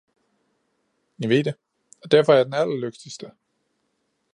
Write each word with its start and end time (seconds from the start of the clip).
Jeg 1.19 1.29
ved 1.29 1.43
det, 1.43 1.55
og 2.03 2.11
derfor 2.11 2.31
er 2.31 2.35
jeg 2.37 2.45
den 2.45 2.53
allerlykkeligste! 2.53 3.31